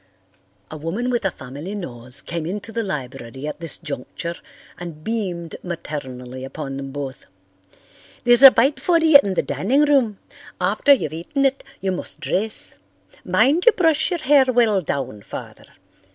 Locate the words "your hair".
14.09-14.45